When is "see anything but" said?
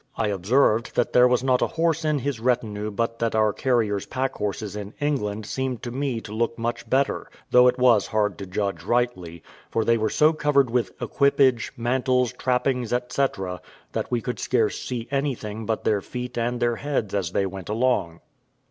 14.81-15.83